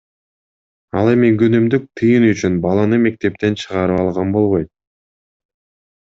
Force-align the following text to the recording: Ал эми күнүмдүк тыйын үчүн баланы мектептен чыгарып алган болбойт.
Ал 1.01 1.09
эми 1.09 1.27
күнүмдүк 1.41 1.83
тыйын 1.99 2.25
үчүн 2.29 2.55
баланы 2.63 2.99
мектептен 3.03 3.59
чыгарып 3.65 4.01
алган 4.05 4.33
болбойт. 4.37 4.71